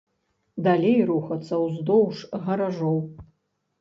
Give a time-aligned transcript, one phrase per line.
[0.67, 2.99] Далей рухацца ўздоўж гаражоў.